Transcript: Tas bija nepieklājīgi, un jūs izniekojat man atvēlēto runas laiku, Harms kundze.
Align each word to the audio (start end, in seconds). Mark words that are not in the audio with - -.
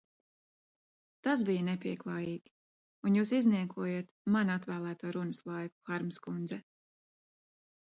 Tas 1.27 1.43
bija 1.49 1.65
nepieklājīgi, 1.67 2.51
un 3.11 3.19
jūs 3.19 3.35
izniekojat 3.41 4.11
man 4.39 4.55
atvēlēto 4.57 5.15
runas 5.21 5.45
laiku, 5.53 5.77
Harms 5.93 6.23
kundze. 6.27 6.61